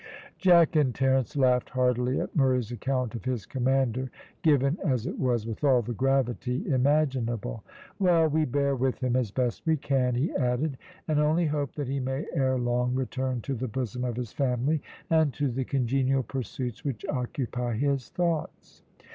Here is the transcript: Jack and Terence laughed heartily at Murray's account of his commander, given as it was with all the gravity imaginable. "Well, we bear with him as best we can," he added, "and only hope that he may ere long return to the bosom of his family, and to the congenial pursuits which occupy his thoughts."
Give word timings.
Jack 0.39 0.75
and 0.75 0.95
Terence 0.95 1.35
laughed 1.37 1.69
heartily 1.69 2.19
at 2.19 2.35
Murray's 2.35 2.71
account 2.71 3.13
of 3.13 3.25
his 3.25 3.45
commander, 3.45 4.09
given 4.41 4.79
as 4.83 5.05
it 5.05 5.19
was 5.19 5.45
with 5.45 5.63
all 5.63 5.83
the 5.83 5.93
gravity 5.93 6.67
imaginable. 6.67 7.63
"Well, 7.99 8.27
we 8.27 8.45
bear 8.45 8.75
with 8.75 8.97
him 8.97 9.15
as 9.15 9.29
best 9.29 9.61
we 9.67 9.77
can," 9.77 10.15
he 10.15 10.33
added, 10.33 10.79
"and 11.07 11.19
only 11.19 11.45
hope 11.45 11.75
that 11.75 11.87
he 11.87 11.99
may 11.99 12.25
ere 12.33 12.57
long 12.57 12.95
return 12.95 13.41
to 13.41 13.53
the 13.53 13.67
bosom 13.67 14.03
of 14.03 14.15
his 14.15 14.33
family, 14.33 14.81
and 15.11 15.35
to 15.35 15.49
the 15.49 15.65
congenial 15.65 16.23
pursuits 16.23 16.83
which 16.83 17.05
occupy 17.05 17.75
his 17.77 18.09
thoughts." 18.09 18.81